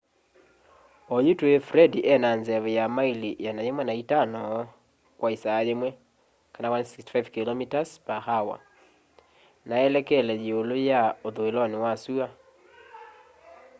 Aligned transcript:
oyu 1.15 1.31
tũĩ 1.39 1.53
fred 1.67 1.93
ena 2.13 2.29
nzeve 2.41 2.71
ya 2.79 2.85
maili 2.95 3.31
105 3.39 4.41
kwa 5.17 5.29
ĩsaa 5.35 5.61
yĩmwe 5.67 5.89
165km/h 6.61 8.27
na 9.69 9.75
elekele 9.87 10.33
yĩũlũ 10.45 10.77
ya 10.91 11.01
ũthũĩlonĩ 11.27 11.77
wa 11.85 11.93
sũa 12.03 12.27